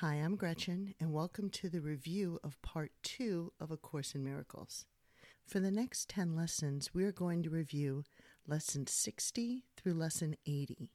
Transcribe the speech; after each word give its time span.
Hi, 0.00 0.16
I'm 0.16 0.36
Gretchen, 0.36 0.94
and 1.00 1.10
welcome 1.10 1.48
to 1.48 1.70
the 1.70 1.80
review 1.80 2.38
of 2.44 2.60
part 2.60 2.92
two 3.02 3.54
of 3.58 3.70
A 3.70 3.78
Course 3.78 4.14
in 4.14 4.22
Miracles. 4.22 4.84
For 5.46 5.58
the 5.58 5.70
next 5.70 6.10
10 6.10 6.36
lessons, 6.36 6.90
we 6.92 7.04
are 7.04 7.12
going 7.12 7.42
to 7.44 7.48
review 7.48 8.04
lesson 8.46 8.86
60 8.86 9.64
through 9.74 9.94
lesson 9.94 10.36
80. 10.44 10.90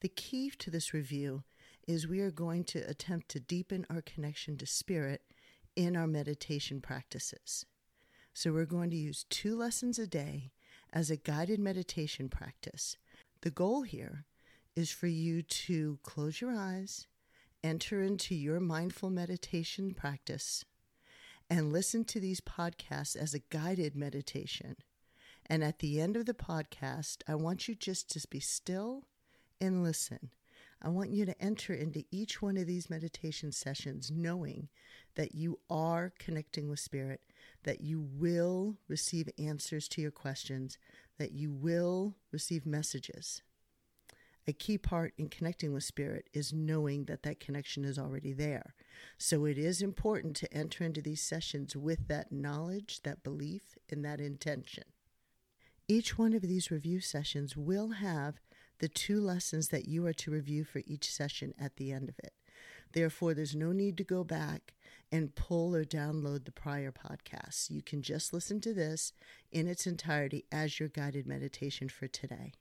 The 0.00 0.08
key 0.08 0.50
to 0.58 0.72
this 0.72 0.92
review 0.92 1.44
is 1.86 2.08
we 2.08 2.18
are 2.18 2.32
going 2.32 2.64
to 2.64 2.80
attempt 2.80 3.28
to 3.28 3.38
deepen 3.38 3.86
our 3.88 4.02
connection 4.02 4.58
to 4.58 4.66
spirit 4.66 5.22
in 5.76 5.94
our 5.94 6.08
meditation 6.08 6.80
practices. 6.80 7.64
So, 8.34 8.50
we're 8.50 8.64
going 8.64 8.90
to 8.90 8.96
use 8.96 9.24
two 9.30 9.56
lessons 9.56 10.00
a 10.00 10.06
day 10.08 10.50
as 10.92 11.12
a 11.12 11.16
guided 11.16 11.60
meditation 11.60 12.28
practice. 12.28 12.96
The 13.42 13.52
goal 13.52 13.82
here 13.82 14.24
is 14.74 14.90
for 14.90 15.06
you 15.06 15.42
to 15.42 16.00
close 16.02 16.40
your 16.40 16.50
eyes, 16.50 17.06
enter 17.66 18.00
into 18.00 18.34
your 18.34 18.60
mindful 18.60 19.10
meditation 19.10 19.92
practice, 19.92 20.64
and 21.50 21.72
listen 21.72 22.04
to 22.04 22.20
these 22.20 22.40
podcasts 22.40 23.16
as 23.16 23.34
a 23.34 23.40
guided 23.50 23.96
meditation. 23.96 24.76
And 25.46 25.64
at 25.64 25.80
the 25.80 26.00
end 26.00 26.16
of 26.16 26.26
the 26.26 26.34
podcast, 26.34 27.18
I 27.28 27.34
want 27.34 27.66
you 27.66 27.74
just 27.74 28.08
to 28.10 28.28
be 28.28 28.40
still 28.40 29.08
and 29.60 29.82
listen. 29.82 30.30
I 30.80 30.88
want 30.90 31.10
you 31.10 31.24
to 31.26 31.42
enter 31.42 31.74
into 31.74 32.04
each 32.10 32.40
one 32.40 32.56
of 32.56 32.66
these 32.66 32.90
meditation 32.90 33.50
sessions 33.50 34.12
knowing 34.14 34.68
that 35.16 35.34
you 35.34 35.58
are 35.68 36.12
connecting 36.18 36.68
with 36.68 36.78
Spirit, 36.78 37.20
that 37.64 37.80
you 37.80 38.00
will 38.00 38.76
receive 38.86 39.28
answers 39.38 39.88
to 39.88 40.00
your 40.02 40.10
questions, 40.10 40.78
that 41.18 41.32
you 41.32 41.50
will 41.50 42.14
receive 42.30 42.64
messages. 42.66 43.42
A 44.48 44.52
key 44.52 44.78
part 44.78 45.12
in 45.18 45.28
connecting 45.28 45.72
with 45.72 45.82
Spirit 45.82 46.28
is 46.32 46.52
knowing 46.52 47.06
that 47.06 47.24
that 47.24 47.40
connection 47.40 47.84
is 47.84 47.98
already 47.98 48.32
there. 48.32 48.74
So 49.18 49.44
it 49.44 49.58
is 49.58 49.82
important 49.82 50.36
to 50.36 50.54
enter 50.54 50.84
into 50.84 51.02
these 51.02 51.20
sessions 51.20 51.74
with 51.74 52.06
that 52.06 52.30
knowledge, 52.30 53.00
that 53.02 53.24
belief, 53.24 53.76
and 53.90 54.04
that 54.04 54.20
intention. 54.20 54.84
Each 55.88 56.16
one 56.16 56.32
of 56.32 56.42
these 56.42 56.70
review 56.70 57.00
sessions 57.00 57.56
will 57.56 57.90
have 57.90 58.36
the 58.78 58.88
two 58.88 59.20
lessons 59.20 59.68
that 59.68 59.88
you 59.88 60.06
are 60.06 60.12
to 60.12 60.30
review 60.30 60.64
for 60.64 60.82
each 60.86 61.10
session 61.10 61.52
at 61.58 61.76
the 61.76 61.90
end 61.90 62.08
of 62.08 62.18
it. 62.20 62.34
Therefore, 62.92 63.34
there's 63.34 63.56
no 63.56 63.72
need 63.72 63.96
to 63.98 64.04
go 64.04 64.22
back 64.22 64.74
and 65.10 65.34
pull 65.34 65.74
or 65.74 65.84
download 65.84 66.44
the 66.44 66.52
prior 66.52 66.92
podcasts. 66.92 67.68
You 67.70 67.82
can 67.82 68.00
just 68.00 68.32
listen 68.32 68.60
to 68.60 68.72
this 68.72 69.12
in 69.50 69.66
its 69.66 69.86
entirety 69.86 70.44
as 70.52 70.78
your 70.78 70.88
guided 70.88 71.26
meditation 71.26 71.88
for 71.88 72.06
today. 72.06 72.52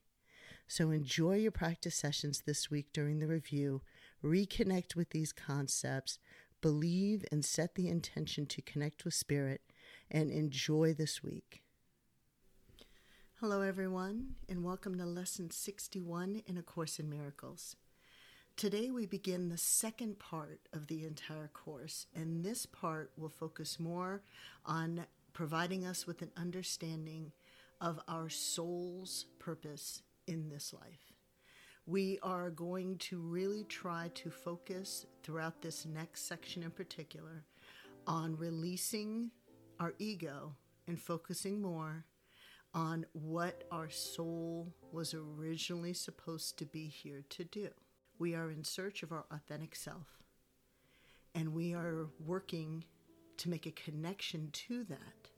So 0.68 0.90
enjoy 0.90 1.38
your 1.38 1.52
practice 1.52 1.96
sessions 1.96 2.42
this 2.46 2.72
week 2.72 2.88
during 2.92 3.20
the 3.20 3.28
review. 3.28 3.82
Reconnect 4.24 4.96
with 4.96 5.12
these 5.12 5.32
concepts. 5.32 6.18
Believe 6.60 7.24
and 7.32 7.46
set 7.46 7.76
the 7.76 7.88
intention 7.88 8.48
to 8.48 8.64
connect 8.64 9.06
with 9.06 9.14
Spirit 9.14 9.62
and 10.10 10.32
enjoy 10.32 10.94
this 10.94 11.24
week. 11.24 11.62
Hello, 13.40 13.62
everyone, 13.62 14.36
and 14.50 14.64
welcome 14.64 14.98
to 14.98 15.06
Lesson 15.06 15.52
61 15.52 16.42
in 16.48 16.58
A 16.58 16.64
Course 16.64 16.98
in 16.98 17.10
Miracles. 17.10 17.76
Today, 18.58 18.90
we 18.90 19.06
begin 19.06 19.50
the 19.50 19.58
second 19.58 20.18
part 20.18 20.62
of 20.74 20.88
the 20.88 21.06
entire 21.06 21.50
course, 21.50 22.08
and 22.16 22.44
this 22.44 22.66
part 22.66 23.12
will 23.18 23.30
focus 23.30 23.80
more 23.80 24.24
on 24.66 25.06
providing 25.34 25.86
us 25.86 26.08
with 26.08 26.24
an 26.24 26.32
understanding 26.36 27.34
of 27.80 28.00
our 28.08 28.30
soul's 28.30 29.26
purpose 29.38 30.02
in 30.28 30.50
this 30.50 30.74
life. 30.74 31.14
We 31.86 32.20
are 32.24 32.50
going 32.50 32.98
to 32.98 33.20
really 33.20 33.64
try 33.66 34.10
to 34.16 34.32
focus 34.32 35.06
throughout 35.22 35.62
this 35.62 35.86
next 35.86 36.28
section 36.28 36.64
in 36.64 36.72
particular 36.72 37.44
on 38.08 38.36
releasing 38.38 39.32
our 39.80 39.94
ego 40.00 40.56
and 40.88 41.00
focusing 41.00 41.62
more 41.62 42.06
on 42.74 43.06
what 43.14 43.64
our 43.72 43.90
soul 43.90 44.74
was 44.92 45.14
originally 45.14 45.94
supposed 45.94 46.58
to 46.58 46.66
be 46.66 46.88
here 46.88 47.24
to 47.30 47.44
do. 47.44 47.70
We 48.20 48.36
are 48.36 48.52
in 48.52 48.64
search 48.64 49.04
of 49.04 49.12
our 49.12 49.26
authentic 49.32 49.76
self, 49.76 50.24
and 51.34 51.54
we 51.54 51.74
are 51.74 52.08
working 52.20 52.84
to 53.38 53.50
make 53.50 53.66
a 53.66 53.72
connection 53.72 54.50
to 54.52 54.84
that 54.86 55.30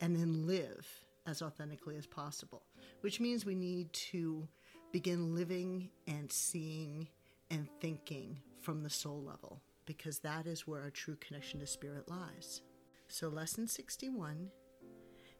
and 0.00 0.16
then 0.16 0.46
live 0.46 0.86
as 1.26 1.42
authentically 1.42 1.96
as 1.96 2.06
possible, 2.06 2.62
which 3.00 3.20
means 3.20 3.44
we 3.44 3.54
need 3.54 3.92
to 3.92 4.48
begin 4.92 5.34
living 5.34 5.88
and 6.06 6.30
seeing 6.30 7.08
and 7.50 7.68
thinking 7.80 8.38
from 8.60 8.82
the 8.82 8.90
soul 8.90 9.22
level 9.22 9.60
because 9.86 10.20
that 10.20 10.46
is 10.46 10.66
where 10.66 10.82
our 10.82 10.90
true 10.90 11.16
connection 11.20 11.60
to 11.60 11.66
spirit 11.66 12.08
lies. 12.08 12.62
So, 13.08 13.28
lesson 13.28 13.66
61 13.66 14.50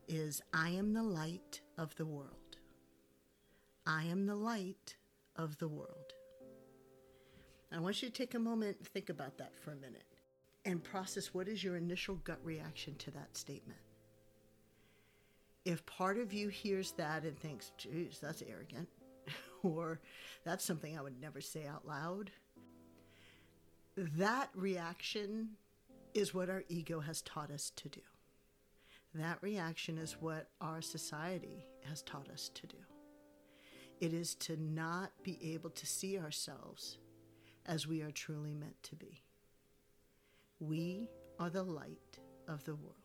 is 0.09 0.43
I 0.53 0.71
am 0.71 0.93
the 0.93 1.03
light 1.03 1.61
of 1.79 1.95
the 1.97 2.05
world. 2.05 2.59
I 3.87 4.05
am 4.05 4.27
the 4.27 4.35
light 4.37 4.97
of 5.37 5.59
the 5.59 5.69
world. 5.69 6.13
I 7.75 7.81
want 7.81 8.03
you 8.03 8.09
to 8.09 8.15
take 8.15 8.35
a 8.35 8.39
moment 8.39 8.77
and 8.79 8.87
think 8.87 9.09
about 9.09 9.39
that 9.39 9.57
for 9.57 9.73
a 9.73 9.77
minute 9.77 10.05
and 10.65 10.83
process 10.83 11.33
what 11.33 11.49
is 11.49 11.65
your 11.65 11.77
initial 11.77 12.17
gut 12.17 12.39
reaction 12.45 12.95
to 12.97 13.11
that 13.13 13.37
statement. 13.37 13.81
If 15.65 15.87
part 15.87 16.19
of 16.19 16.33
you 16.33 16.49
hears 16.49 16.93
that 16.93 17.23
and 17.23 17.39
thinks, 17.39 17.71
geez, 17.79 18.19
that's 18.21 18.43
arrogant, 18.43 18.89
or 19.63 20.01
that's 20.45 20.65
something 20.65 20.99
I 20.99 21.03
would 21.03 21.21
never 21.21 21.41
say 21.41 21.67
out 21.67 21.87
loud, 21.87 22.31
that 23.97 24.51
reaction 24.55 25.51
is 26.15 26.35
what 26.35 26.51
our 26.51 26.65
ego 26.69 27.01
has 27.01 27.23
taught 27.23 27.51
us 27.51 27.71
to 27.77 27.89
do. 27.89 28.01
That 29.15 29.39
reaction 29.43 29.99
is 29.99 30.17
what 30.21 30.49
our 30.61 30.81
society 30.81 31.67
has 31.89 32.03
taught 32.03 32.31
us 32.31 32.51
to 32.55 32.67
do. 32.67 32.79
It 34.01 34.15
is 34.15 34.35
to 34.37 34.57
not 34.61 35.13
be 35.23 35.39
able 35.55 35.71
to 35.71 35.87
see 35.87 36.19
ourselves 36.19 36.99
as 37.67 37.87
we 37.87 38.03
are 38.03 38.11
truly 38.11 38.55
meant 38.55 38.83
to 38.85 38.97
be. 38.97 39.23
We 40.59 41.09
are 41.39 41.51
the 41.51 41.63
light 41.63 42.19
of 42.49 42.65
the 42.65 42.75
world 42.75 43.02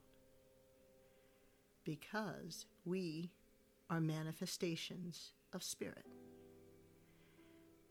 because 1.88 2.66
we 2.84 3.32
are 3.90 4.02
manifestations 4.02 5.32
of 5.54 5.64
spirit. 5.64 6.06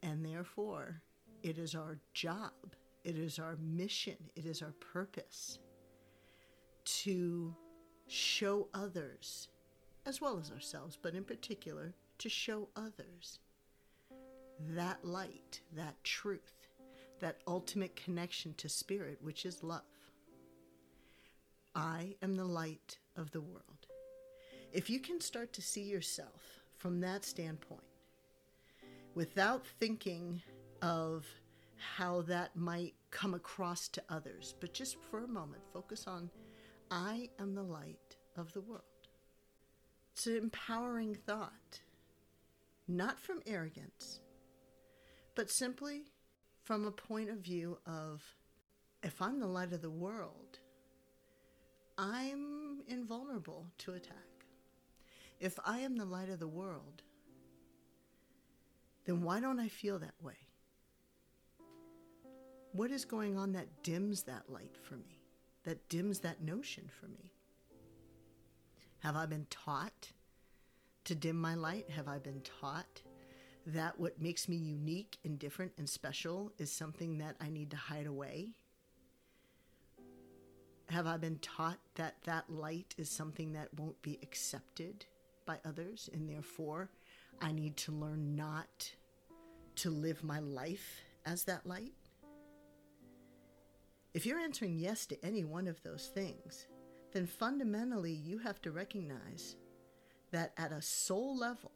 And 0.03 0.23
therefore, 0.23 1.01
it 1.43 1.57
is 1.57 1.75
our 1.75 1.99
job, 2.13 2.53
it 3.05 3.17
is 3.17 3.39
our 3.39 3.57
mission, 3.59 4.19
it 4.37 4.45
is 4.45 4.61
our 4.61 4.75
purpose 4.93 5.61
to 6.85 7.57
show 8.07 8.69
others, 8.75 9.49
as 10.05 10.21
well 10.21 10.39
as 10.39 10.53
ourselves, 10.53 10.99
but 11.01 11.15
in 11.15 11.25
particular, 11.25 11.95
to 12.19 12.29
show 12.29 12.69
others 12.77 13.39
that 14.75 15.03
light, 15.07 15.63
that 15.75 16.05
truth, 16.05 16.69
that 17.21 17.41
ultimate 17.47 17.97
connection 17.97 18.53
to 18.59 18.69
spirit, 18.69 19.17
which 19.23 19.47
is 19.47 19.63
love. 19.63 19.81
I 21.75 22.17
am 22.21 22.37
the 22.37 22.45
light 22.45 22.99
of 23.17 23.31
the 23.31 23.41
world. 23.41 23.87
If 24.73 24.91
you 24.91 25.01
can 25.01 25.21
start 25.21 25.53
to 25.55 25.63
see 25.63 25.83
yourself 25.83 26.61
from 26.77 27.01
that 27.01 27.25
standpoint, 27.25 27.83
without 29.15 29.67
thinking 29.67 30.43
of 30.83 31.27
how 31.77 32.23
that 32.23 32.57
might 32.57 32.95
come 33.11 33.35
across 33.35 33.89
to 33.89 34.03
others, 34.09 34.55
but 34.61 34.75
just 34.75 34.97
for 35.11 35.25
a 35.25 35.29
moment, 35.29 35.63
focus 35.73 36.07
on 36.07 36.31
I 36.91 37.31
am 37.39 37.55
the 37.55 37.63
light 37.63 38.17
of 38.37 38.53
the 38.53 38.61
world. 38.61 38.83
It's 40.13 40.27
an 40.27 40.37
empowering 40.37 41.15
thought, 41.15 41.81
not 42.89 43.19
from 43.19 43.43
arrogance, 43.47 44.21
but 45.35 45.51
simply 45.51 46.05
from 46.65 46.87
a 46.87 46.91
point 46.91 47.31
of 47.31 47.39
view 47.39 47.79
of 47.87 48.23
if 49.03 49.21
I'm 49.21 49.39
the 49.39 49.47
light 49.47 49.73
of 49.73 49.83
the 49.83 49.91
world, 49.91 50.59
I'm 51.99 52.83
invulnerable 52.89 53.67
to 53.79 53.95
attack. 53.95 54.15
If 55.41 55.59
I 55.65 55.81
am 55.81 55.97
the 55.97 56.05
light 56.05 56.29
of 56.29 56.39
the 56.39 56.49
world, 56.49 57.03
then 59.05 59.23
why 59.23 59.41
don't 59.41 59.61
I 59.61 59.69
feel 59.69 59.99
that 59.99 60.15
way? 60.23 60.37
What 62.73 62.91
is 62.91 63.05
going 63.05 63.39
on 63.39 63.53
that 63.53 63.83
dims 63.83 64.25
that 64.25 64.51
light 64.51 64.77
for 64.83 64.97
me? 64.97 65.17
that 65.67 65.89
dims 65.89 66.21
that 66.21 66.43
notion 66.43 66.89
for 66.99 67.09
me? 67.09 67.33
Have 69.01 69.17
I 69.17 69.27
been 69.27 69.47
taught 69.51 70.13
to 71.05 71.15
dim 71.15 71.37
my 71.37 71.55
light? 71.55 71.91
Have 71.91 72.09
I 72.09 72.19
been 72.19 72.41
taught 72.61 73.03
that 73.67 73.99
what 73.99 74.23
makes 74.23 74.49
me 74.49 74.57
unique 74.57 75.19
and 75.25 75.39
different 75.39 75.73
and 75.77 75.89
special 75.89 76.53
is 76.57 76.71
something 76.71 77.19
that 77.19 77.37
I 77.41 77.51
need 77.51 77.71
to 77.73 77.77
hide 77.77 78.07
away? 78.07 78.55
Have 80.89 81.07
I 81.07 81.17
been 81.17 81.39
taught 81.39 81.79
that 81.97 82.15
that 82.25 82.49
light 82.49 82.95
is 82.97 83.11
something 83.11 83.53
that 83.53 83.75
won't 83.75 84.01
be 84.03 84.19
accepted 84.23 85.05
by 85.45 85.59
others 85.65 86.09
and 86.13 86.29
therefore 86.29 86.91
I 87.43 87.53
need 87.53 87.77
to 87.79 87.93
learn 87.93 88.37
not 88.37 88.93
to 89.77 89.91
live 89.91 90.23
my 90.23 90.39
life 90.39 91.03
as 91.25 91.45
that 91.45 91.67
light? 91.67 91.93
If 94.15 94.25
you're 94.25 94.39
answering 94.39 94.79
yes 94.79 95.07
to 95.07 95.25
any 95.25 95.45
one 95.45 95.67
of 95.67 95.83
those 95.83 96.07
things, 96.15 96.67
then 97.13 97.27
fundamentally 97.27 98.13
you 98.13 98.39
have 98.39 98.63
to 98.63 98.71
recognize 98.71 99.57
that 100.31 100.53
at 100.57 100.73
a 100.73 100.81
soul 100.81 101.37
level, 101.37 101.73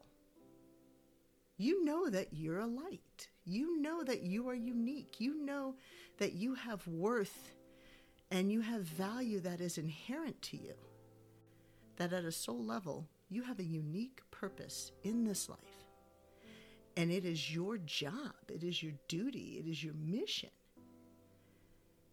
you 1.57 1.83
know 1.83 2.09
that 2.09 2.29
you're 2.31 2.59
a 2.59 2.65
light. 2.65 3.27
You 3.45 3.81
know 3.81 4.03
that 4.03 4.23
you 4.23 4.47
are 4.49 4.55
unique. 4.55 5.15
You 5.19 5.45
know 5.45 5.75
that 6.17 6.33
you 6.33 6.55
have 6.55 6.87
worth 6.87 7.51
and 8.31 8.51
you 8.51 8.61
have 8.61 8.81
value 8.81 9.39
that 9.41 9.61
is 9.61 9.77
inherent 9.77 10.41
to 10.41 10.57
you. 10.57 10.73
That 11.97 12.13
at 12.13 12.25
a 12.25 12.31
soul 12.31 12.63
level, 12.63 13.07
you 13.29 13.43
have 13.43 13.59
a 13.59 13.63
unique 13.63 14.21
purpose 14.31 14.91
in 15.03 15.25
this 15.25 15.49
life. 15.49 15.59
And 16.97 17.11
it 17.11 17.25
is 17.25 17.53
your 17.53 17.77
job, 17.77 18.33
it 18.49 18.63
is 18.63 18.81
your 18.81 18.93
duty, 19.07 19.61
it 19.63 19.69
is 19.69 19.83
your 19.83 19.93
mission 19.93 20.49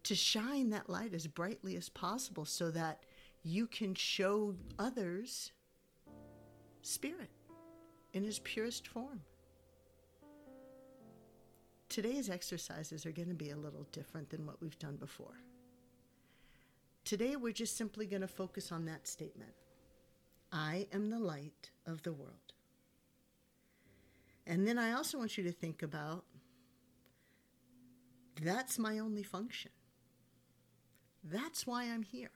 to 0.04 0.14
shine 0.14 0.70
that 0.70 0.88
light 0.88 1.12
as 1.12 1.26
brightly 1.26 1.76
as 1.76 1.90
possible 1.90 2.46
so 2.46 2.70
that 2.70 3.04
you 3.42 3.66
can 3.66 3.94
show 3.94 4.54
others 4.78 5.52
spirit 6.80 7.30
in 8.14 8.24
his 8.24 8.38
purest 8.38 8.88
form. 8.88 9.20
Today's 11.88 12.30
exercises 12.30 13.04
are 13.04 13.12
going 13.12 13.28
to 13.28 13.34
be 13.34 13.50
a 13.50 13.56
little 13.56 13.86
different 13.92 14.30
than 14.30 14.46
what 14.46 14.60
we've 14.60 14.78
done 14.78 14.96
before. 14.96 15.42
Today, 17.04 17.36
we're 17.36 17.52
just 17.52 17.76
simply 17.76 18.06
going 18.06 18.22
to 18.22 18.28
focus 18.28 18.70
on 18.72 18.84
that 18.86 19.06
statement 19.06 19.52
I 20.52 20.86
am 20.92 21.10
the 21.10 21.18
light 21.18 21.70
of 21.86 22.02
the 22.02 22.12
world. 22.12 22.52
And 24.46 24.66
then 24.66 24.78
I 24.78 24.92
also 24.92 25.18
want 25.18 25.36
you 25.36 25.44
to 25.44 25.52
think 25.52 25.82
about 25.82 26.24
that's 28.40 28.78
my 28.78 28.98
only 28.98 29.22
function. 29.22 29.70
That's 31.22 31.66
why 31.66 31.84
I'm 31.84 32.02
here. 32.02 32.30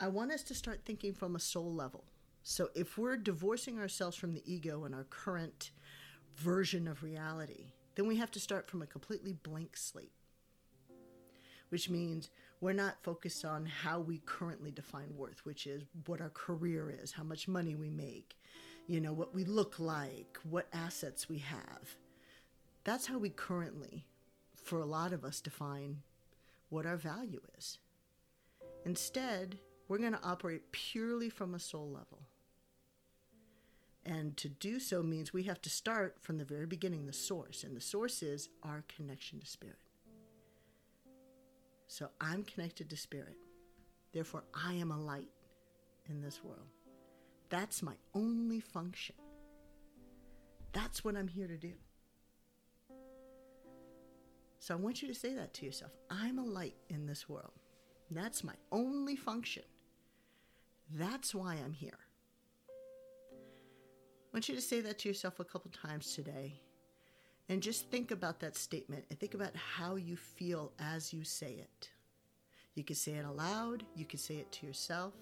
I 0.00 0.08
want 0.08 0.32
us 0.32 0.42
to 0.44 0.54
start 0.54 0.80
thinking 0.84 1.14
from 1.14 1.36
a 1.36 1.40
soul 1.40 1.72
level. 1.72 2.04
So 2.42 2.68
if 2.74 2.98
we're 2.98 3.16
divorcing 3.16 3.78
ourselves 3.78 4.16
from 4.16 4.34
the 4.34 4.42
ego 4.44 4.84
and 4.84 4.94
our 4.94 5.04
current 5.04 5.70
version 6.36 6.86
of 6.86 7.02
reality, 7.02 7.72
then 7.94 8.06
we 8.06 8.16
have 8.16 8.30
to 8.32 8.40
start 8.40 8.68
from 8.68 8.82
a 8.82 8.86
completely 8.86 9.32
blank 9.32 9.76
slate. 9.76 10.12
Which 11.70 11.88
means 11.88 12.28
we're 12.64 12.72
not 12.72 13.02
focused 13.02 13.44
on 13.44 13.66
how 13.66 14.00
we 14.00 14.22
currently 14.24 14.70
define 14.70 15.14
worth, 15.14 15.44
which 15.44 15.66
is 15.66 15.82
what 16.06 16.22
our 16.22 16.30
career 16.30 16.90
is, 17.02 17.12
how 17.12 17.22
much 17.22 17.46
money 17.46 17.74
we 17.74 17.90
make, 17.90 18.38
you 18.86 19.02
know, 19.02 19.12
what 19.12 19.34
we 19.34 19.44
look 19.44 19.78
like, 19.78 20.38
what 20.48 20.66
assets 20.72 21.28
we 21.28 21.36
have. 21.36 21.96
That's 22.84 23.04
how 23.04 23.18
we 23.18 23.28
currently, 23.28 24.06
for 24.54 24.78
a 24.78 24.86
lot 24.86 25.12
of 25.12 25.26
us, 25.26 25.42
define 25.42 25.98
what 26.70 26.86
our 26.86 26.96
value 26.96 27.42
is. 27.58 27.76
Instead, 28.86 29.58
we're 29.86 29.98
going 29.98 30.12
to 30.12 30.24
operate 30.24 30.72
purely 30.72 31.28
from 31.28 31.54
a 31.54 31.60
soul 31.60 31.90
level. 31.90 32.22
And 34.06 34.38
to 34.38 34.48
do 34.48 34.80
so 34.80 35.02
means 35.02 35.34
we 35.34 35.42
have 35.42 35.60
to 35.60 35.70
start 35.70 36.16
from 36.22 36.38
the 36.38 36.46
very 36.46 36.66
beginning, 36.66 37.04
the 37.04 37.12
source. 37.12 37.62
And 37.62 37.76
the 37.76 37.82
source 37.82 38.22
is 38.22 38.48
our 38.62 38.84
connection 38.88 39.40
to 39.40 39.46
spirit. 39.46 39.83
So 41.86 42.08
I'm 42.20 42.42
connected 42.42 42.90
to 42.90 42.96
spirit. 42.96 43.36
Therefore, 44.12 44.44
I 44.54 44.74
am 44.74 44.90
a 44.90 44.98
light 44.98 45.28
in 46.08 46.20
this 46.20 46.42
world. 46.42 46.68
That's 47.50 47.82
my 47.82 47.94
only 48.14 48.60
function. 48.60 49.16
That's 50.72 51.04
what 51.04 51.16
I'm 51.16 51.28
here 51.28 51.46
to 51.46 51.56
do. 51.56 51.72
So 54.58 54.74
I 54.74 54.76
want 54.78 55.02
you 55.02 55.08
to 55.08 55.14
say 55.14 55.34
that 55.34 55.52
to 55.54 55.66
yourself. 55.66 55.92
I'm 56.10 56.38
a 56.38 56.44
light 56.44 56.76
in 56.88 57.06
this 57.06 57.28
world. 57.28 57.52
That's 58.10 58.42
my 58.42 58.54
only 58.72 59.16
function. 59.16 59.64
That's 60.90 61.34
why 61.34 61.56
I'm 61.64 61.72
here. 61.72 61.98
I 63.30 64.36
want 64.36 64.48
you 64.48 64.54
to 64.54 64.60
say 64.60 64.80
that 64.80 64.98
to 65.00 65.08
yourself 65.08 65.38
a 65.38 65.44
couple 65.44 65.70
times 65.70 66.14
today. 66.14 66.60
And 67.48 67.62
just 67.62 67.90
think 67.90 68.10
about 68.10 68.40
that 68.40 68.56
statement 68.56 69.04
and 69.10 69.18
think 69.18 69.34
about 69.34 69.54
how 69.54 69.96
you 69.96 70.16
feel 70.16 70.72
as 70.78 71.12
you 71.12 71.24
say 71.24 71.56
it. 71.60 71.90
You 72.74 72.82
can 72.82 72.96
say 72.96 73.12
it 73.12 73.24
aloud, 73.24 73.84
you 73.94 74.04
can 74.04 74.18
say 74.18 74.36
it 74.36 74.50
to 74.52 74.66
yourself. 74.66 75.12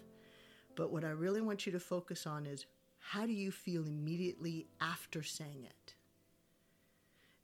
But 0.74 0.92
what 0.92 1.04
I 1.04 1.10
really 1.10 1.40
want 1.40 1.66
you 1.66 1.72
to 1.72 1.80
focus 1.80 2.26
on 2.26 2.46
is 2.46 2.66
how 2.98 3.26
do 3.26 3.32
you 3.32 3.50
feel 3.50 3.84
immediately 3.84 4.66
after 4.80 5.22
saying 5.22 5.64
it? 5.64 5.94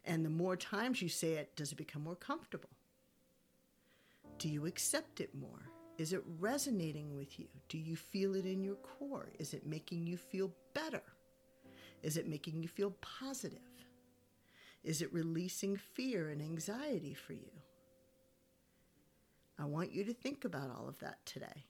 And 0.05 0.25
the 0.25 0.31
more 0.31 0.57
times 0.57 1.03
you 1.03 1.09
say 1.09 1.33
it, 1.33 1.55
does 1.57 1.73
it 1.73 1.77
become 1.77 2.03
more 2.03 2.17
comfortable? 2.17 2.71
Do 4.39 4.49
you 4.49 4.67
accept 4.67 5.21
it 5.21 5.35
more? 5.35 5.69
Is 5.99 6.13
it 6.13 6.23
resonating 6.39 7.17
with 7.17 7.41
you? 7.41 7.47
Do 7.69 7.77
you 7.77 7.97
feel 7.97 8.37
it 8.37 8.47
in 8.47 8.63
your 8.63 8.77
core? 8.77 9.31
Is 9.41 9.53
it 9.53 9.67
making 9.67 10.07
you 10.07 10.17
feel 10.17 10.53
better? 10.73 11.03
Is 12.03 12.17
it 12.17 12.29
making 12.29 12.63
you 12.63 12.69
feel 12.69 12.93
positive? 13.01 13.68
Is 14.85 15.03
it 15.03 15.13
releasing 15.13 15.77
fear 15.77 16.29
and 16.29 16.41
anxiety 16.41 17.15
for 17.15 17.33
you? 17.33 17.51
I 19.59 19.65
want 19.65 19.93
you 19.93 20.05
to 20.05 20.15
think 20.15 20.45
about 20.45 20.71
all 20.71 20.89
of 20.89 21.01
that 21.01 21.25
today. 21.27 21.65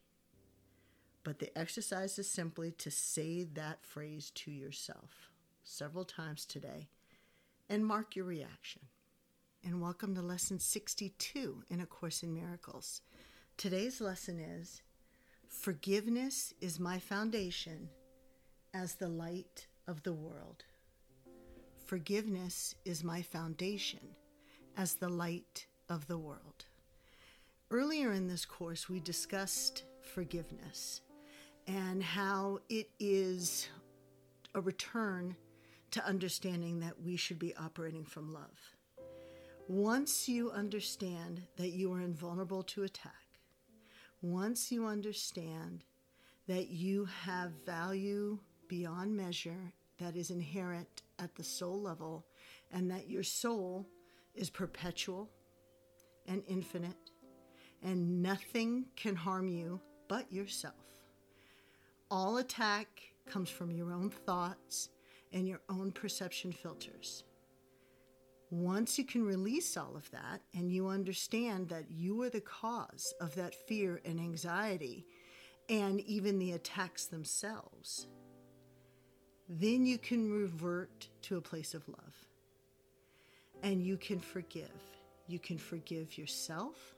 But 1.24 1.38
the 1.38 1.56
exercise 1.58 2.18
is 2.18 2.30
simply 2.30 2.70
to 2.72 2.90
say 2.90 3.44
that 3.44 3.84
phrase 3.84 4.30
to 4.36 4.50
yourself 4.50 5.30
several 5.64 6.04
times 6.04 6.44
today 6.44 6.88
and 7.68 7.84
mark 7.84 8.14
your 8.14 8.24
reaction. 8.24 8.82
And 9.64 9.80
welcome 9.80 10.14
to 10.14 10.22
lesson 10.22 10.58
62 10.58 11.64
in 11.68 11.80
A 11.80 11.86
Course 11.86 12.22
in 12.22 12.32
Miracles. 12.32 13.02
Today's 13.56 14.00
lesson 14.00 14.38
is 14.38 14.82
Forgiveness 15.48 16.54
is 16.60 16.78
my 16.78 16.98
foundation 16.98 17.88
as 18.72 18.94
the 18.94 19.08
light 19.08 19.66
of 19.86 20.02
the 20.02 20.12
world. 20.12 20.64
Forgiveness 21.88 22.74
is 22.84 23.02
my 23.02 23.22
foundation 23.22 24.14
as 24.76 24.92
the 24.92 25.08
light 25.08 25.66
of 25.88 26.06
the 26.06 26.18
world. 26.18 26.66
Earlier 27.70 28.12
in 28.12 28.28
this 28.28 28.44
course, 28.44 28.90
we 28.90 29.00
discussed 29.00 29.84
forgiveness 30.02 31.00
and 31.66 32.02
how 32.02 32.58
it 32.68 32.90
is 33.00 33.70
a 34.54 34.60
return 34.60 35.34
to 35.92 36.04
understanding 36.04 36.78
that 36.80 37.00
we 37.00 37.16
should 37.16 37.38
be 37.38 37.56
operating 37.56 38.04
from 38.04 38.34
love. 38.34 38.76
Once 39.66 40.28
you 40.28 40.50
understand 40.50 41.40
that 41.56 41.70
you 41.70 41.90
are 41.94 42.02
invulnerable 42.02 42.64
to 42.64 42.82
attack, 42.82 43.40
once 44.20 44.70
you 44.70 44.84
understand 44.84 45.84
that 46.48 46.68
you 46.68 47.06
have 47.06 47.64
value 47.64 48.38
beyond 48.68 49.16
measure 49.16 49.72
that 49.98 50.16
is 50.16 50.30
inherent 50.30 51.02
at 51.18 51.34
the 51.34 51.44
soul 51.44 51.80
level, 51.80 52.24
and 52.72 52.90
that 52.90 53.08
your 53.08 53.22
soul 53.22 53.86
is 54.34 54.50
perpetual 54.50 55.28
and 56.26 56.42
infinite, 56.46 57.10
and 57.82 58.22
nothing 58.22 58.86
can 58.96 59.16
harm 59.16 59.48
you 59.48 59.80
but 60.08 60.32
yourself. 60.32 60.74
All 62.10 62.38
attack 62.38 62.88
comes 63.26 63.50
from 63.50 63.70
your 63.70 63.92
own 63.92 64.10
thoughts 64.10 64.88
and 65.32 65.46
your 65.46 65.60
own 65.68 65.92
perception 65.92 66.52
filters. 66.52 67.24
Once 68.50 68.98
you 68.98 69.04
can 69.04 69.22
release 69.22 69.76
all 69.76 69.94
of 69.94 70.10
that 70.10 70.40
and 70.54 70.72
you 70.72 70.88
understand 70.88 71.68
that 71.68 71.90
you 71.90 72.22
are 72.22 72.30
the 72.30 72.40
cause 72.40 73.12
of 73.20 73.34
that 73.34 73.54
fear 73.54 74.00
and 74.06 74.18
anxiety 74.18 75.04
and 75.68 76.00
even 76.00 76.38
the 76.38 76.52
attacks 76.52 77.04
themselves, 77.04 78.06
then 79.48 79.86
you 79.86 79.96
can 79.96 80.30
revert 80.30 81.08
to 81.22 81.36
a 81.36 81.40
place 81.40 81.74
of 81.74 81.88
love. 81.88 82.26
And 83.62 83.82
you 83.82 83.96
can 83.96 84.20
forgive. 84.20 84.70
You 85.26 85.38
can 85.38 85.58
forgive 85.58 86.18
yourself 86.18 86.94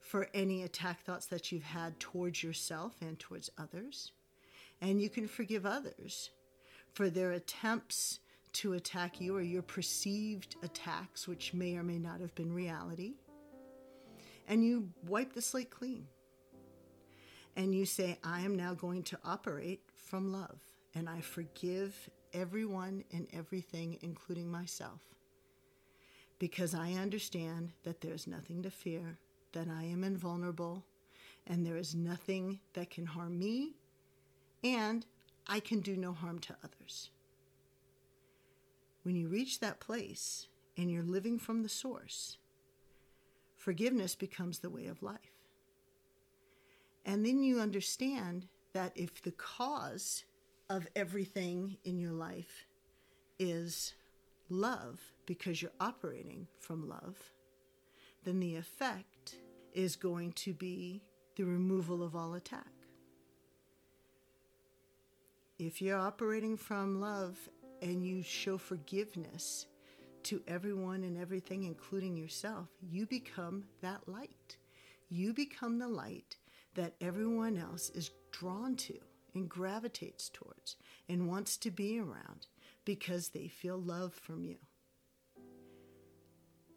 for 0.00 0.28
any 0.32 0.62
attack 0.62 1.02
thoughts 1.02 1.26
that 1.26 1.50
you've 1.50 1.64
had 1.64 1.98
towards 1.98 2.42
yourself 2.42 2.94
and 3.00 3.18
towards 3.18 3.50
others. 3.58 4.12
And 4.80 5.00
you 5.00 5.08
can 5.08 5.26
forgive 5.26 5.66
others 5.66 6.30
for 6.92 7.10
their 7.10 7.32
attempts 7.32 8.20
to 8.52 8.74
attack 8.74 9.20
you 9.20 9.36
or 9.36 9.42
your 9.42 9.62
perceived 9.62 10.56
attacks, 10.62 11.26
which 11.26 11.52
may 11.52 11.76
or 11.76 11.82
may 11.82 11.98
not 11.98 12.20
have 12.20 12.34
been 12.34 12.52
reality. 12.52 13.14
And 14.46 14.64
you 14.64 14.90
wipe 15.08 15.32
the 15.32 15.42
slate 15.42 15.70
clean. 15.70 16.06
And 17.56 17.74
you 17.74 17.86
say, 17.86 18.18
I 18.22 18.42
am 18.42 18.56
now 18.56 18.74
going 18.74 19.02
to 19.04 19.18
operate 19.24 19.80
from 19.96 20.32
love 20.32 20.60
and 20.94 21.08
I 21.08 21.20
forgive 21.20 22.08
everyone 22.32 23.04
and 23.12 23.26
everything, 23.32 23.98
including 24.02 24.50
myself, 24.50 25.00
because 26.38 26.74
I 26.74 26.92
understand 26.92 27.72
that 27.84 28.00
there's 28.00 28.26
nothing 28.26 28.62
to 28.62 28.70
fear, 28.70 29.18
that 29.52 29.68
I 29.68 29.84
am 29.84 30.04
invulnerable, 30.04 30.84
and 31.46 31.64
there 31.64 31.76
is 31.76 31.94
nothing 31.94 32.60
that 32.72 32.90
can 32.90 33.06
harm 33.06 33.38
me, 33.38 33.74
and 34.62 35.04
I 35.46 35.60
can 35.60 35.80
do 35.80 35.96
no 35.96 36.12
harm 36.12 36.38
to 36.40 36.56
others. 36.64 37.10
When 39.02 39.14
you 39.14 39.28
reach 39.28 39.60
that 39.60 39.80
place 39.80 40.48
and 40.76 40.90
you're 40.90 41.02
living 41.02 41.38
from 41.38 41.62
the 41.62 41.68
source, 41.68 42.38
forgiveness 43.56 44.14
becomes 44.14 44.58
the 44.58 44.70
way 44.70 44.86
of 44.86 45.02
life. 45.02 45.18
And 47.04 47.24
then 47.24 47.42
you 47.42 47.60
understand 47.60 48.48
that 48.72 48.92
if 48.94 49.22
the 49.22 49.32
cause 49.32 50.24
of 50.70 50.86
everything 50.96 51.76
in 51.84 51.98
your 51.98 52.12
life 52.12 52.66
is 53.38 53.94
love, 54.48 55.00
because 55.26 55.60
you're 55.60 55.70
operating 55.80 56.46
from 56.60 56.88
love, 56.88 57.16
then 58.24 58.40
the 58.40 58.56
effect 58.56 59.36
is 59.72 59.96
going 59.96 60.32
to 60.32 60.52
be 60.52 61.02
the 61.36 61.44
removal 61.44 62.02
of 62.02 62.14
all 62.14 62.34
attack. 62.34 62.66
If 65.58 65.80
you're 65.82 65.98
operating 65.98 66.56
from 66.56 67.00
love 67.00 67.36
and 67.82 68.06
you 68.06 68.22
show 68.22 68.58
forgiveness 68.58 69.66
to 70.24 70.42
everyone 70.48 71.04
and 71.04 71.18
everything, 71.18 71.64
including 71.64 72.16
yourself, 72.16 72.68
you 72.90 73.06
become 73.06 73.64
that 73.82 74.08
light. 74.08 74.56
You 75.10 75.34
become 75.34 75.78
the 75.78 75.88
light 75.88 76.36
that 76.74 76.94
everyone 77.00 77.58
else 77.58 77.90
is 77.90 78.10
drawn 78.32 78.74
to 78.76 78.98
and 79.34 79.48
gravitates 79.48 80.28
towards 80.28 80.76
and 81.08 81.28
wants 81.28 81.56
to 81.58 81.70
be 81.70 81.98
around 81.98 82.46
because 82.84 83.28
they 83.28 83.48
feel 83.48 83.78
love 83.78 84.14
from 84.14 84.44
you. 84.44 84.58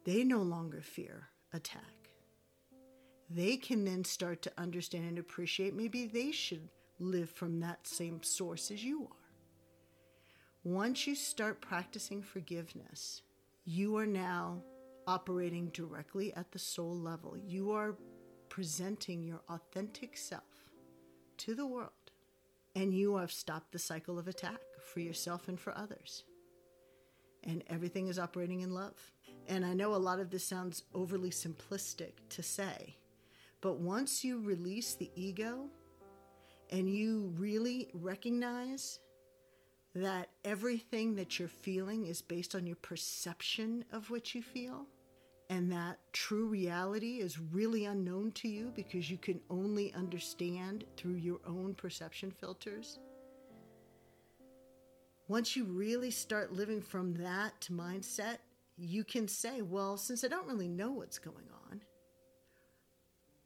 They 0.05 0.23
no 0.23 0.41
longer 0.41 0.81
fear 0.81 1.29
attack. 1.53 1.83
They 3.29 3.57
can 3.57 3.83
then 3.83 4.05
start 4.05 4.41
to 4.43 4.53
understand 4.57 5.05
and 5.05 5.19
appreciate 5.19 5.75
maybe 5.75 6.05
they 6.05 6.31
should 6.31 6.69
live 6.99 7.29
from 7.29 7.59
that 7.59 7.85
same 7.85 8.23
source 8.23 8.71
as 8.71 8.83
you 8.83 9.03
are. 9.03 9.17
Once 10.63 11.07
you 11.07 11.15
start 11.15 11.61
practicing 11.61 12.21
forgiveness, 12.21 13.21
you 13.65 13.97
are 13.97 14.05
now 14.05 14.61
operating 15.07 15.67
directly 15.69 16.33
at 16.35 16.51
the 16.51 16.59
soul 16.59 16.95
level. 16.95 17.37
You 17.37 17.71
are 17.71 17.95
presenting 18.49 19.23
your 19.23 19.41
authentic 19.49 20.17
self 20.17 20.71
to 21.37 21.53
the 21.53 21.67
world, 21.67 22.06
and 22.77 22.93
you 22.93 23.17
have 23.17 23.31
stopped 23.31 23.71
the 23.71 23.79
cycle 23.79 24.19
of 24.19 24.27
attack 24.27 24.61
for 24.83 24.99
yourself 24.99 25.47
and 25.47 25.59
for 25.59 25.75
others. 25.75 26.23
And 27.43 27.63
everything 27.67 28.07
is 28.07 28.19
operating 28.19 28.61
in 28.61 28.71
love. 28.71 28.93
And 29.47 29.65
I 29.65 29.73
know 29.73 29.95
a 29.95 29.97
lot 29.97 30.19
of 30.19 30.29
this 30.29 30.43
sounds 30.43 30.83
overly 30.93 31.31
simplistic 31.31 32.11
to 32.29 32.43
say, 32.43 32.95
but 33.61 33.79
once 33.79 34.23
you 34.23 34.39
release 34.39 34.93
the 34.93 35.09
ego 35.15 35.69
and 36.69 36.87
you 36.87 37.33
really 37.35 37.89
recognize 37.95 38.99
that 39.95 40.29
everything 40.45 41.15
that 41.15 41.39
you're 41.39 41.47
feeling 41.47 42.05
is 42.05 42.21
based 42.21 42.53
on 42.53 42.67
your 42.67 42.75
perception 42.75 43.85
of 43.91 44.11
what 44.11 44.35
you 44.35 44.43
feel, 44.43 44.85
and 45.49 45.71
that 45.71 45.97
true 46.11 46.47
reality 46.47 47.17
is 47.17 47.39
really 47.39 47.85
unknown 47.85 48.31
to 48.33 48.49
you 48.49 48.71
because 48.75 49.09
you 49.09 49.17
can 49.17 49.39
only 49.49 49.93
understand 49.93 50.83
through 50.97 51.15
your 51.15 51.39
own 51.47 51.73
perception 51.73 52.31
filters. 52.31 52.99
Once 55.29 55.55
you 55.55 55.65
really 55.65 56.11
start 56.11 56.53
living 56.53 56.81
from 56.81 57.13
that 57.15 57.67
mindset, 57.71 58.37
you 58.77 59.03
can 59.03 59.27
say, 59.27 59.61
well, 59.61 59.97
since 59.97 60.23
I 60.23 60.27
don't 60.27 60.47
really 60.47 60.67
know 60.67 60.91
what's 60.91 61.19
going 61.19 61.47
on, 61.69 61.81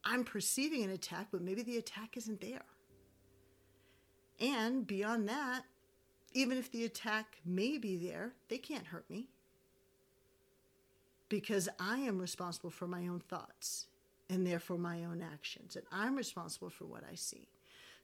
I'm 0.03 0.23
perceiving 0.23 0.83
an 0.83 0.89
attack, 0.89 1.27
but 1.31 1.41
maybe 1.41 1.61
the 1.61 1.77
attack 1.77 2.17
isn't 2.17 2.41
there. 2.41 2.65
And 4.39 4.85
beyond 4.87 5.29
that, 5.29 5.63
even 6.33 6.57
if 6.57 6.71
the 6.71 6.85
attack 6.85 7.37
may 7.45 7.77
be 7.77 7.95
there, 7.95 8.33
they 8.49 8.57
can't 8.57 8.87
hurt 8.87 9.07
me 9.09 9.27
because 11.31 11.69
I 11.79 11.99
am 11.99 12.19
responsible 12.19 12.71
for 12.71 12.87
my 12.87 13.07
own 13.07 13.21
thoughts 13.21 13.87
and 14.29 14.45
therefore 14.45 14.77
my 14.77 15.05
own 15.05 15.21
actions, 15.21 15.77
and 15.77 15.85
I'm 15.89 16.17
responsible 16.17 16.69
for 16.69 16.85
what 16.85 17.03
I 17.09 17.15
see. 17.15 17.47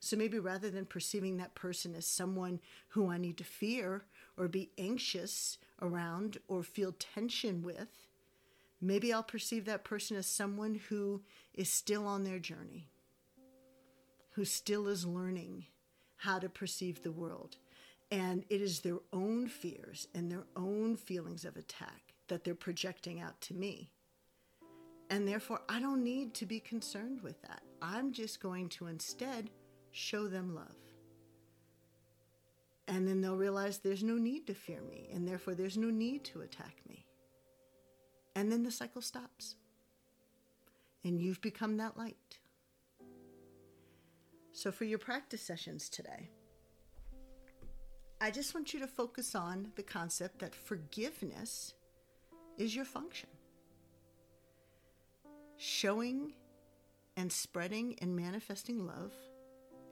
So 0.00 0.16
maybe 0.16 0.38
rather 0.38 0.70
than 0.70 0.86
perceiving 0.86 1.36
that 1.36 1.54
person 1.54 1.94
as 1.94 2.06
someone 2.06 2.58
who 2.88 3.10
I 3.10 3.18
need 3.18 3.36
to 3.36 3.44
fear 3.44 4.04
or 4.38 4.48
be 4.48 4.70
anxious 4.78 5.58
around 5.82 6.38
or 6.48 6.62
feel 6.62 6.94
tension 6.98 7.62
with, 7.62 8.08
maybe 8.80 9.12
I'll 9.12 9.22
perceive 9.22 9.66
that 9.66 9.84
person 9.84 10.16
as 10.16 10.26
someone 10.26 10.80
who 10.88 11.20
is 11.52 11.68
still 11.68 12.06
on 12.06 12.24
their 12.24 12.38
journey, 12.38 12.86
who 14.30 14.46
still 14.46 14.88
is 14.88 15.04
learning 15.04 15.66
how 16.16 16.38
to 16.38 16.48
perceive 16.48 17.02
the 17.02 17.12
world. 17.12 17.56
And 18.10 18.46
it 18.48 18.62
is 18.62 18.80
their 18.80 19.00
own 19.12 19.48
fears 19.48 20.08
and 20.14 20.32
their 20.32 20.46
own 20.56 20.96
feelings 20.96 21.44
of 21.44 21.58
attack 21.58 22.14
that 22.28 22.44
they're 22.44 22.54
projecting 22.54 23.20
out 23.20 23.40
to 23.42 23.54
me. 23.54 23.90
And 25.10 25.26
therefore, 25.26 25.62
I 25.68 25.80
don't 25.80 26.04
need 26.04 26.34
to 26.34 26.46
be 26.46 26.60
concerned 26.60 27.22
with 27.22 27.40
that. 27.42 27.62
I'm 27.80 28.12
just 28.12 28.40
going 28.40 28.68
to 28.70 28.86
instead 28.86 29.50
show 29.92 30.28
them 30.28 30.54
love. 30.54 30.76
And 32.86 33.06
then 33.06 33.20
they'll 33.20 33.36
realize 33.36 33.78
there's 33.78 34.02
no 34.02 34.16
need 34.16 34.46
to 34.46 34.54
fear 34.54 34.80
me, 34.80 35.08
and 35.12 35.26
therefore 35.28 35.54
there's 35.54 35.76
no 35.76 35.90
need 35.90 36.24
to 36.24 36.40
attack 36.40 36.76
me. 36.88 37.06
And 38.34 38.50
then 38.50 38.62
the 38.62 38.70
cycle 38.70 39.02
stops. 39.02 39.56
And 41.04 41.20
you've 41.20 41.40
become 41.40 41.76
that 41.78 41.96
light. 41.96 42.38
So, 44.52 44.72
for 44.72 44.84
your 44.84 44.98
practice 44.98 45.42
sessions 45.42 45.88
today, 45.88 46.30
I 48.20 48.30
just 48.30 48.54
want 48.54 48.74
you 48.74 48.80
to 48.80 48.88
focus 48.88 49.34
on 49.34 49.70
the 49.76 49.82
concept 49.82 50.40
that 50.40 50.54
forgiveness 50.54 51.74
is 52.58 52.74
your 52.74 52.84
function. 52.84 53.28
Showing 55.56 56.34
and 57.16 57.32
spreading 57.32 57.96
and 58.00 58.14
manifesting 58.14 58.86
love 58.86 59.12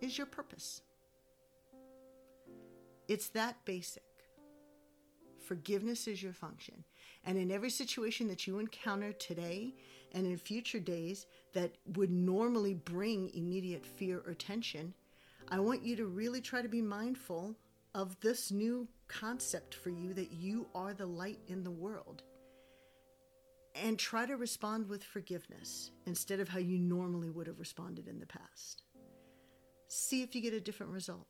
is 0.01 0.19
your 0.19 0.27
purpose. 0.27 0.83
It's 3.09 3.29
that 3.31 3.65
basic. 3.65 4.03
Forgiveness 5.39 6.09
is 6.09 6.23
your 6.23 6.33
function. 6.33 6.85
And 7.25 7.39
in 7.39 7.51
every 7.51 7.71
situation 7.71 8.29
that 8.29 8.47
you 8.47 8.59
encounter 8.59 9.13
today 9.13 9.75
and 10.13 10.27
in 10.27 10.37
future 10.37 10.81
days 10.81 11.27
that 11.53 11.73
would 11.95 12.11
normally 12.11 12.75
bring 12.75 13.31
immediate 13.35 13.87
fear 13.87 14.23
or 14.27 14.35
tension, 14.35 14.93
I 15.49 15.61
want 15.61 15.85
you 15.85 15.95
to 15.97 16.07
really 16.07 16.41
try 16.41 16.63
to 16.63 16.69
be 16.69 16.83
mindful 16.83 17.55
of 17.95 18.19
this 18.21 18.51
new 18.51 18.89
concept 19.09 19.75
for 19.75 19.91
you 19.91 20.13
that 20.15 20.33
you 20.33 20.67
are 20.75 20.93
the 20.93 21.07
light 21.07 21.39
in 21.49 21.63
the 21.63 21.71
world. 21.71 22.23
And 23.83 23.99
try 23.99 24.25
to 24.25 24.37
respond 24.37 24.89
with 24.89 25.05
forgiveness 25.05 25.91
instead 26.07 26.41
of 26.41 26.49
how 26.49 26.59
you 26.59 26.79
normally 26.79 27.31
would 27.31 27.47
have 27.47 27.59
responded 27.59 28.09
in 28.09 28.19
the 28.19 28.27
past. 28.27 28.83
See 29.89 30.23
if 30.23 30.35
you 30.35 30.41
get 30.41 30.55
a 30.55 30.61
different 30.61 30.93
result. 30.93 31.27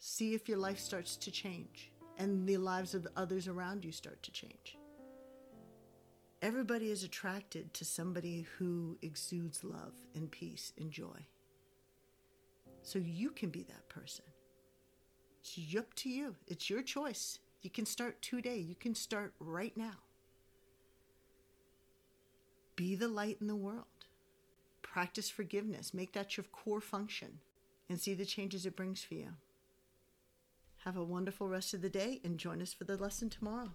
See 0.00 0.34
if 0.34 0.48
your 0.48 0.58
life 0.58 0.78
starts 0.78 1.16
to 1.18 1.30
change 1.30 1.92
and 2.18 2.46
the 2.46 2.56
lives 2.56 2.94
of 2.94 3.02
the 3.02 3.12
others 3.16 3.48
around 3.48 3.84
you 3.84 3.92
start 3.92 4.22
to 4.24 4.32
change. 4.32 4.76
Everybody 6.42 6.90
is 6.90 7.04
attracted 7.04 7.72
to 7.74 7.84
somebody 7.84 8.46
who 8.58 8.98
exudes 9.02 9.62
love 9.62 9.94
and 10.14 10.30
peace 10.30 10.72
and 10.78 10.90
joy. 10.90 11.26
So 12.82 12.98
you 12.98 13.30
can 13.30 13.50
be 13.50 13.62
that 13.64 13.88
person. 13.88 14.24
It's 15.42 15.76
up 15.76 15.94
to 15.94 16.08
you. 16.08 16.34
It's 16.46 16.68
your 16.68 16.82
choice. 16.82 17.38
You 17.62 17.70
can 17.70 17.86
start 17.86 18.20
today. 18.20 18.58
You 18.58 18.74
can 18.74 18.94
start 18.94 19.32
right 19.38 19.76
now. 19.76 19.98
Be 22.80 22.94
the 22.94 23.08
light 23.08 23.36
in 23.42 23.46
the 23.46 23.54
world. 23.54 23.84
Practice 24.80 25.28
forgiveness. 25.28 25.92
Make 25.92 26.14
that 26.14 26.38
your 26.38 26.44
core 26.44 26.80
function 26.80 27.40
and 27.90 28.00
see 28.00 28.14
the 28.14 28.24
changes 28.24 28.64
it 28.64 28.74
brings 28.74 29.04
for 29.04 29.12
you. 29.12 29.32
Have 30.86 30.96
a 30.96 31.04
wonderful 31.04 31.46
rest 31.46 31.74
of 31.74 31.82
the 31.82 31.90
day 31.90 32.22
and 32.24 32.38
join 32.38 32.62
us 32.62 32.72
for 32.72 32.84
the 32.84 32.96
lesson 32.96 33.28
tomorrow. 33.28 33.72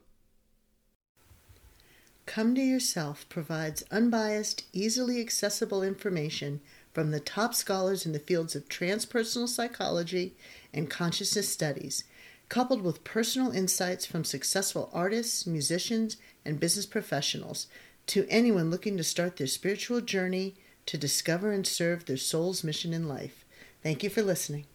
Come 2.25 2.55
to 2.55 2.61
Yourself 2.61 3.29
provides 3.29 3.83
unbiased, 3.91 4.63
easily 4.73 5.21
accessible 5.21 5.83
information 5.83 6.59
from 6.91 7.11
the 7.11 7.19
top 7.19 7.53
scholars 7.53 8.07
in 8.07 8.11
the 8.11 8.17
fields 8.17 8.55
of 8.55 8.69
transpersonal 8.69 9.47
psychology 9.47 10.35
and 10.73 10.89
consciousness 10.89 11.47
studies, 11.47 12.05
coupled 12.49 12.81
with 12.81 13.03
personal 13.03 13.51
insights 13.51 14.07
from 14.07 14.23
successful 14.23 14.89
artists, 14.91 15.45
musicians, 15.45 16.17
and 16.43 16.59
business 16.59 16.87
professionals 16.87 17.67
to 18.07 18.27
anyone 18.29 18.69
looking 18.69 18.97
to 18.97 19.03
start 19.03 19.37
their 19.37 19.47
spiritual 19.47 20.01
journey 20.01 20.55
to 20.85 20.97
discover 20.97 21.51
and 21.51 21.65
serve 21.65 22.05
their 22.05 22.17
soul's 22.17 22.63
mission 22.63 22.93
in 22.93 23.07
life. 23.07 23.45
Thank 23.81 24.03
you 24.03 24.09
for 24.09 24.21
listening. 24.21 24.65